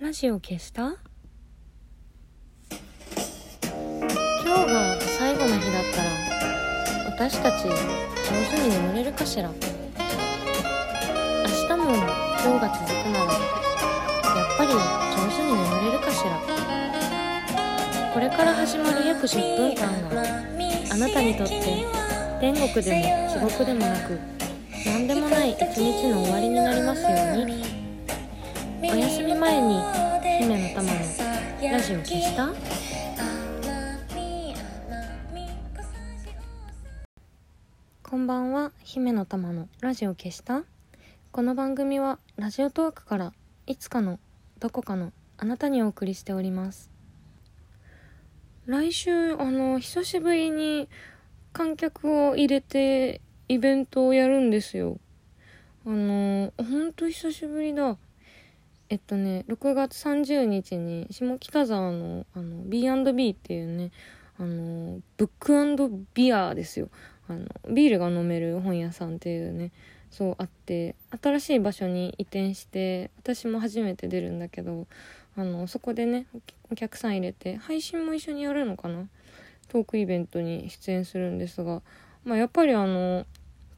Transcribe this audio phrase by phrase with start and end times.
[0.00, 0.94] ラジオ消した？
[2.70, 2.78] 今
[4.44, 6.10] 日が最後の日だったら
[7.06, 7.72] 私たち上
[8.48, 9.50] 手に眠れるかしら？
[9.50, 9.60] 明日
[11.76, 13.40] も今日が続くならや
[14.44, 14.78] っぱり上
[15.36, 16.30] 手に眠れるかしら？
[18.14, 20.22] これから始まる約10分間が
[20.92, 21.84] あなたにとって
[22.40, 24.16] 天国でも地獄でもなく
[24.86, 27.08] 何でもない一日の終わりになりますよ
[27.42, 27.67] うに。
[28.80, 29.80] お休み前に
[30.40, 30.98] 姫の玉の
[31.72, 32.48] ラジオ消した？
[38.04, 40.62] こんばんは姫の玉のラジオ消した？
[41.32, 43.32] この番組はラジオトークから
[43.66, 44.20] いつかの
[44.60, 46.88] どこかのあなたにお送りしております。
[48.66, 50.88] 来週あの久しぶりに
[51.52, 54.98] 観客を入れてイベントをやるんですよ。
[55.84, 57.96] あのほんと久しぶりだ。
[58.90, 63.90] えっとね6月30日に下北沢のあの B&B っていうね
[64.38, 66.88] あのブックビアですよ。
[67.28, 69.70] あのビールが飲める本屋さんっていうね
[70.10, 74.86] そうあって新しい場所に移転して私も初めて出るんだけど
[75.36, 76.26] あのそこでね
[76.70, 79.08] お客さん入れて配信も一緒にやるのかな？
[79.68, 81.82] トークイベントに出演するんですが、
[82.24, 83.26] まあ、やっぱりあの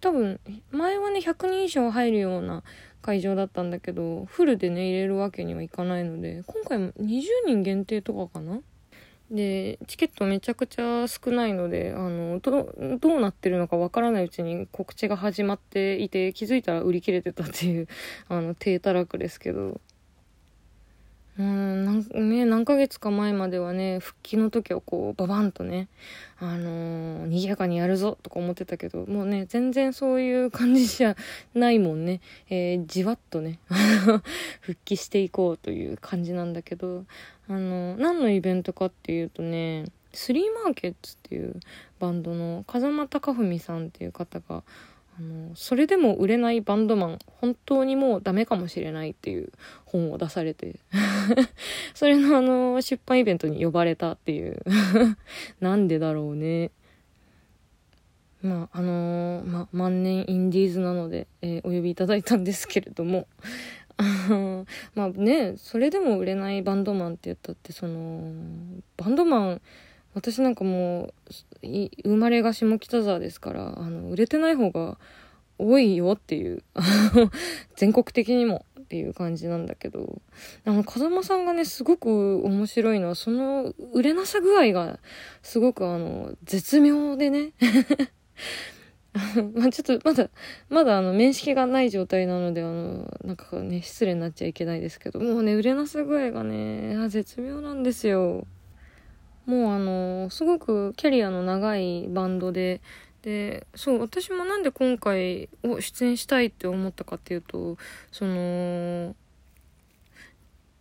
[0.00, 2.62] 多分前はね100人以上入るような
[3.02, 8.60] 会場だったんだけどフルでね入れるわけにはいかないので今回も20人限定とかかな？
[9.30, 17.88] でチケットめちゃくちゃ少ないのであのどどうなってるのかわからないうちに告知が始まっていて気づいたら売り切れてたっていう
[18.28, 19.80] あの低たらくですけど。
[21.38, 25.88] うんなんね何ヶ月か前まではね復帰の時はこうババンとね
[26.40, 31.16] あのー、賑やかにやるぞとか思ってたけどもうね全然そういう感じじゃ
[31.54, 33.60] ないもんね、えー、じわっとね
[34.60, 37.04] 復帰していこうという感じなんだけど
[37.48, 41.54] あのー、何のイベントかっていうとねスリーマーケッツっていう
[42.00, 44.64] バンドの風間貴文さんっていう方が
[45.18, 49.52] あのそれでも売れないバンドマン本当にもうダメかもしれないっていう
[49.84, 50.78] 本を出されて。
[51.94, 54.62] それのあの出版イベントに呼ばれたっていう。
[55.60, 56.70] なんでだろうね。
[58.42, 63.26] まああのー、ま万年インディーズなので、えー、お呼びいただいたんですけれども。
[64.94, 68.32] まあねそれでも売れないバンドマンって言ったってその
[68.96, 69.62] バンドマン
[70.18, 71.14] 私なんかも
[71.62, 71.66] う
[72.04, 74.98] 生まれが下北沢ですからあの売れてない方が
[75.58, 76.62] 多いよっていう
[77.76, 80.20] 全国的にもっていう感じなんだけど
[80.64, 84.98] あの風間さんがねすごく面白いのはその売れなさ具合が
[85.42, 87.52] すごくあの絶妙でね
[89.54, 90.30] まあちょっとまだ
[90.68, 98.46] まだあの面識がない状態なのであのなんかね失礼になっちゃいけないですけどもうね売れなさ具合がね絶妙なんですよ。
[99.48, 102.82] もうあのすごくキャリアの長いバンドで
[103.22, 107.78] でそう私もなんで今回を出演したいって思ったかっていうと
[108.12, 109.16] その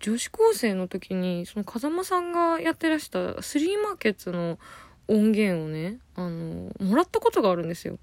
[0.00, 4.58] 女子高生の時にその風間さんがやってらしたスリーマーケッツの
[5.06, 7.98] 音源をねあのもらったことがあるんですよ。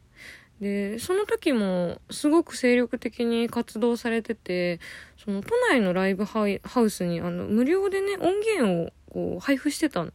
[0.62, 4.80] でその時もすごく精力的に活動されてて
[5.18, 10.06] その都内のライブハウスにあの無料でね音源をこう配布してた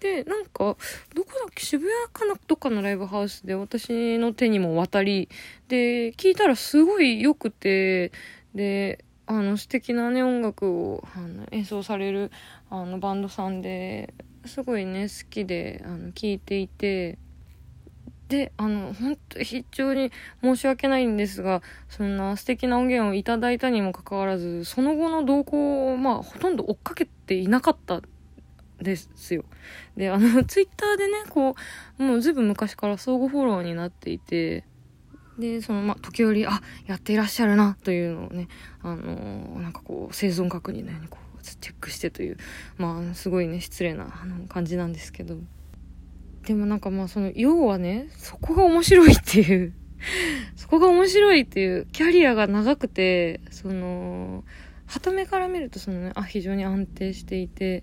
[0.00, 0.76] で、なんか、
[1.14, 1.64] どこだっけ？
[1.64, 2.34] 渋谷かな？
[2.46, 5.28] どっかのライブハウスで私の手にも渡り、
[5.68, 8.12] で、聞いたらすごい良くて、
[8.54, 12.30] で、あの、素敵なね、音楽をあの演奏される、
[12.70, 14.12] あの、バンドさんで、
[14.44, 17.18] すごいね、好きで、あの、聞いていて、
[18.28, 20.10] で、あの、本当非常に
[20.42, 28.02] 申し訳ないんですが、そんな素敵な音源をいただいたにもかかわらず、その後の動向を、まあ、ほとんど追っかけていなかった
[28.80, 29.44] ですよ。
[29.96, 31.54] で、あの、 ツイッターでね、こ
[31.98, 34.64] う、もうずいぶん昔から相互フォローになっていて、
[35.38, 38.48] で、その、ま時折、あ、やっていらっしゃるな、というのをね、
[38.82, 42.38] あのー、なんかこう、生存確認のようにこう、チェックしてという、
[42.78, 45.38] まあ、すごいね、失礼な、あの、感じなんですけど。
[46.44, 49.74] でもなんかまあ、その、要はね、そこが面白いっていう
[50.56, 54.44] そこが面白いっていう、キャリアが長くて、その、
[54.86, 57.82] は目から見るとそのね、あ、非常に安定していて、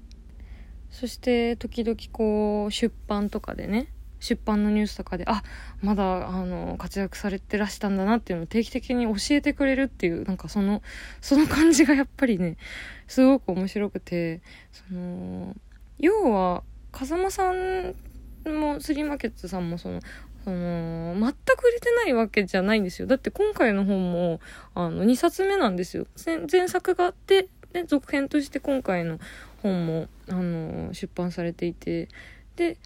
[0.94, 3.88] そして時々こう出版とかでね
[4.20, 5.44] 出版のニュースとかであ
[5.82, 10.82] まだあの活躍されてらしたんだなっていうのを定期的に教えてくれるっていうなんかその
[11.20, 12.56] その感じがやっぱりね
[13.08, 14.42] すごく面白くて
[14.72, 15.56] その
[16.00, 17.96] 要は風間さん
[18.46, 20.00] もスリーマーケットさんもその
[20.44, 23.08] その、全く売れてないわけじゃないんですよ。
[23.08, 24.42] だって今回の本も、
[24.76, 26.06] あの、2冊目なんですよ。
[26.52, 29.20] 前作があって、で続編として今回の
[29.62, 32.08] 本も、あの出版されていて
[32.56, 32.78] で、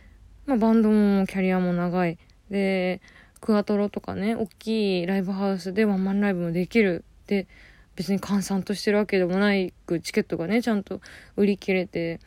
[0.45, 2.18] まあ、バンドもキャリアも長い。
[2.50, 3.01] で
[3.42, 7.04] クワトロとかね大きいライブハウスでワンマンライブもできる。
[7.28, 7.48] で
[7.95, 11.01] 別に閑散としてるわけでもないくチケットがねちゃんと
[11.36, 12.19] 売り切れて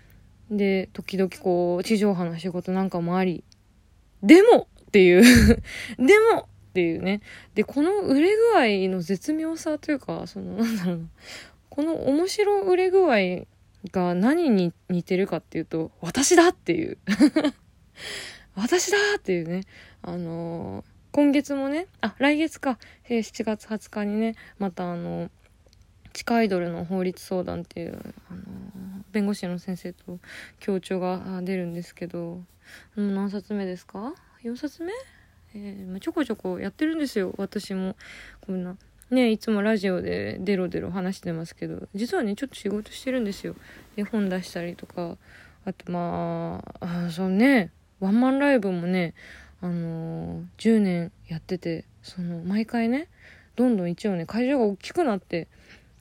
[0.51, 3.45] で時々こう地上波の仕事なんかもあり。
[4.23, 5.23] でもっていう。
[5.97, 7.21] でもっていうね。
[7.55, 11.05] でこの売れ具合の絶妙さというかそのなんだろうな。
[11.71, 13.47] この面白売れ具合
[13.93, 16.99] が何に似てるかっていうと私だっていう。
[18.55, 19.63] 私だっていうね。
[20.03, 22.79] あのー、今月もねあ来月か。
[23.09, 25.31] 7月20日にねまたあの
[26.13, 28.41] 地下アイドルの法律相談っていう、あの
[29.13, 30.19] 弁護士の先生と
[30.59, 32.43] 協調が出るんですけど
[32.97, 34.13] 何冊目ですか
[34.43, 34.93] ？4冊目？
[35.55, 37.35] えー、ちょこちょこやってるんですよ。
[37.39, 37.97] 私も。
[38.41, 38.77] こんな。
[39.11, 43.55] ねいつもラジオでデロデロ話してますけど実はねちょっと仕事してるんですよ
[43.97, 45.17] で本出したりとか
[45.65, 49.15] あとまああそうねワンマンライブもね
[49.61, 53.09] あのー、10年やっててその毎回ね
[53.57, 55.49] どんどん一応ね会場が大きくなって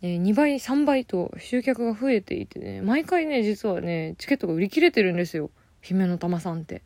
[0.01, 5.51] えー、2倍、3倍と集客が増えていてね、毎回ね、実はね、チケットが売り切れてるんですよ。
[5.81, 6.83] 姫の玉さんって。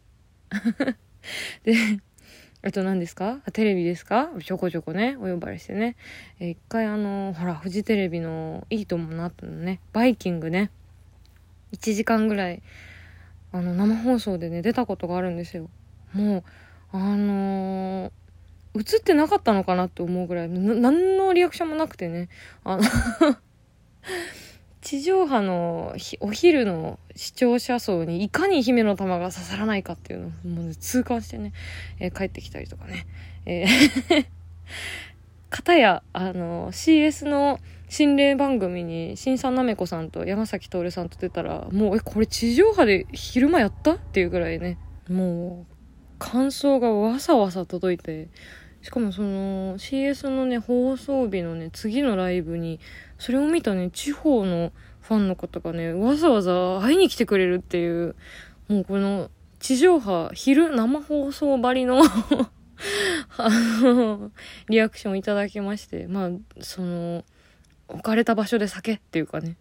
[1.64, 1.76] で、
[2.66, 3.42] あと何ですか？
[3.52, 4.30] テレビですか？
[4.44, 5.98] ちょこちょこね、お呼ばれしてね。
[6.40, 10.72] えー、一回あの、ほら、フジテレビのいいともなったのね、バイキングね、
[11.74, 12.62] 1時間ぐらい、
[13.52, 15.70] あの、生放送でね、出たことがあるんですよ。
[16.14, 16.44] もう、
[16.98, 18.12] あのー
[18.76, 22.28] 映ってなかったのかなって思うぐらい、何のリアクションもなくてね。
[22.64, 22.84] あの
[24.84, 30.30] 地上波のお昼の視聴者層にいかに姫の玉が刺さらないかっていうのを
[30.64, 31.54] もう、痛感してね、
[32.00, 33.08] えー、帰ってきたりとかね。
[33.46, 34.26] えー
[35.62, 45.74] かや、あの、CS の心霊番組に、新さんなめこさんと山崎徹さんと出たら、もう、え、これ地上波で昼間やったっていうぐらいね、もう、
[46.18, 48.30] 感想がわさわさ届いて、
[48.82, 52.80] しかもその CS のね、放送日のね、次のライブに、
[53.24, 58.18] それを見たね、地方のファンの方がね、わざわざ会いに来てくれるっていう、
[58.68, 62.02] もうこの地上波、昼生放送ばりの
[63.38, 63.50] あ
[63.82, 64.30] の、
[64.68, 67.24] リアクションいただきまして、まあ、その、
[67.88, 69.56] 置かれた場所で酒っていうかね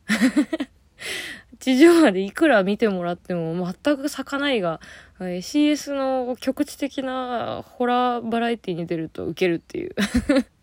[1.61, 4.81] 地上波でいくら見てもらっても全く咲かないが、
[5.20, 9.94] CS の局地的なホラーバラエティに出るとウケるっていう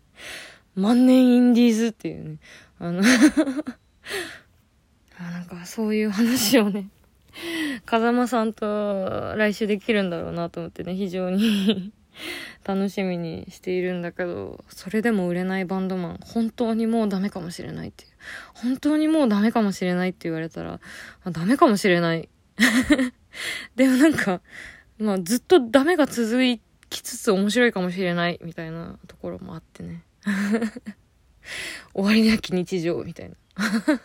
[0.76, 2.36] 万年インディーズっていうね。
[2.80, 3.02] あの
[5.18, 6.88] あなんかそういう話をね、
[7.84, 11.92] 風間さんと来週できるんだろうなと思ってね、非常に
[12.64, 18.10] 楽しみにしているんだけど、それでも売れないバンドマン、本当にもうダメかもしれないっていう。
[18.54, 20.80] 本当にもうダメかもしれないって言われたら、
[21.24, 22.28] あダメかもしれない。
[23.76, 24.40] でもなんか、
[24.98, 26.40] まあずっとダメが続
[26.88, 30.02] きつつ面白いかもしれないみたいなところもあってね。
[31.94, 33.36] 終わりなき日常みたいな。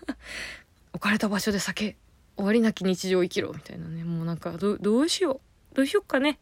[0.94, 1.98] 置かれた場所で酒。
[2.38, 4.04] 終わりなき日常生きろみたいなね。
[4.04, 5.42] もうなんかど、どうしよ
[5.74, 5.76] う。
[5.76, 6.40] どうしよっかね。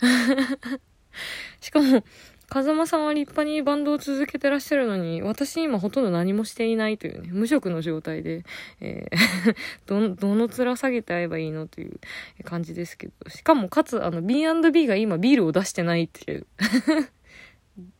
[1.60, 2.04] しかも、
[2.50, 8.44] 風間さんは立派にバンドを続けてらっしゃるのに、私今ほとんど何もしていないというね、無職の状態で、
[8.80, 9.56] えー
[9.86, 12.00] ど、どの面下げて会えばいいのという
[12.44, 16.46] 感じですけど、しかもかつ、あの、B&B が今ビールを出してないっていう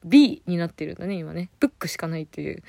[0.04, 1.50] B になってるんだね、今ね。
[1.60, 2.62] ブックしかないっていう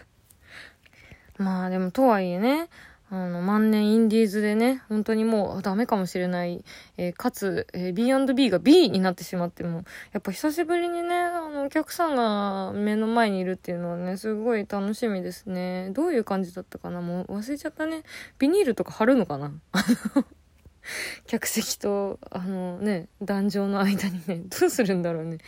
[1.38, 2.68] まあでも、とはいえね、
[3.08, 6.64] あの、万年インディーズでね、本当にもうダメかもしれない、
[6.96, 15.90] えー、かつ、えー、B&B が B になってしまっても、やっぱ久しぶりにね、あの、お客さんが目の前にいるっていうのはね、すごい楽しみですね。
[15.92, 17.00] どういう感じだったかな？
[17.00, 18.02] もう忘れちゃったね。
[18.38, 19.52] ビニールとか貼るのかな？
[21.26, 25.38] 客席と、あのね、壇上の間にね、どうするんだろうね。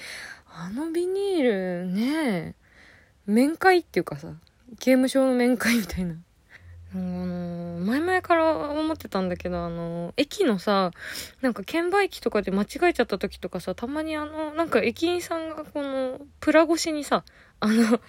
[0.46, 2.54] あのビニールね、
[3.26, 4.34] 面会っていうかさ、
[4.80, 6.14] 刑務所の面会みたいな。
[6.94, 10.90] あの前々から思ってたんだけど、あの駅のさ、
[11.42, 17.24] なんか券売機とかで間違えちゃった時とかさ、たまにあの、なんか駅員さんがこの、プラ越しにさ、
[17.60, 18.00] あの、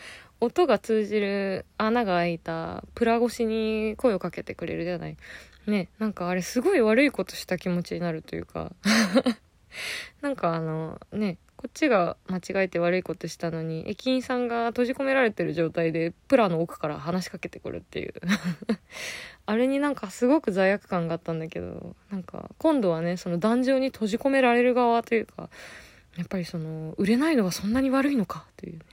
[0.42, 5.18] 音が通じる穴が開いたプラ越しに声をかけてくれるじゃない。
[5.70, 8.74] ね、なんかあれすごい悪いことした気持ちになるというか。
[10.22, 18.14] なんかあの、ね、こっちが間違えて悪いことしたのに、駅員さんが閉じ込められてる状態で、プラの奥から話しかけてくるっていう。
[19.46, 25.50] あれになんかすごく罪悪感があったんだけど、なんか今度はね、その壇上に閉じ込められる側というか、
[26.16, 28.86] やっぱりその、売れないのがそんなに悪いのかというね。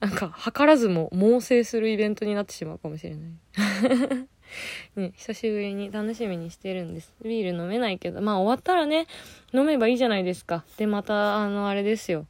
[0.00, 4.28] なんか、図らずも猛省するイベントになってしまうかもしれない。
[4.96, 7.12] ね、久しぶりに楽しみにしてるんです。
[7.22, 9.06] ビール飲めないけど、まあ終わったらね、
[9.52, 10.64] 飲めばいいじゃないですか。
[10.76, 12.26] で、また、あの、あれですよ。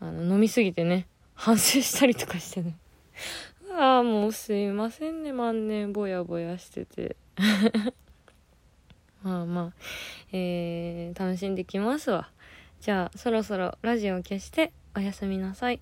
[0.00, 2.76] あの、飲みすぎてね、反省したりとかしてね。
[3.76, 7.16] ああ、もうすいませんね、万年ぼやぼやしてて。
[9.22, 9.72] まあまあ、
[10.32, 12.30] えー、楽しんできますわ。
[12.80, 15.80] じゃあ、そろそろラジオを消しておやすみなさい。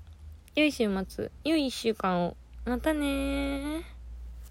[0.59, 2.37] 良い週末、良い一週間を。
[2.65, 3.98] またねー。